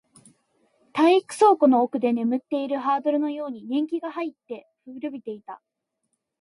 [0.93, 5.61] 体育倉庫の奥で眠っているハードルのように年季が入って、古びていた